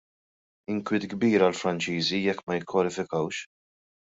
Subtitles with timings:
[0.75, 3.45] Inkwiet kbir għall-Franċiżi jekk ma jikkwalifikawx.